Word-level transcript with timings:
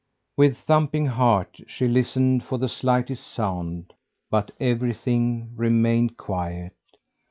With 0.35 0.57
thumping 0.57 1.05
heart 1.05 1.57
she 1.67 1.87
listened 1.87 2.41
for 2.43 2.57
the 2.57 2.67
slightest 2.67 3.21
sound, 3.23 3.93
but 4.31 4.49
everything 4.59 5.53
remained 5.55 6.17
quiet. 6.17 6.73